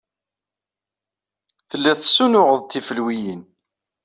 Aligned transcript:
Telliḍ 1.69 1.95
tessunuɣeḍ-d 1.99 2.69
tifelwiyin. 2.71 3.41